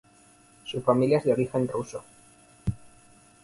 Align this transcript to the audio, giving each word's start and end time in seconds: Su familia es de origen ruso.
Su 0.65 0.81
familia 0.81 1.19
es 1.19 1.25
de 1.25 1.33
origen 1.33 1.67
ruso. 1.67 2.03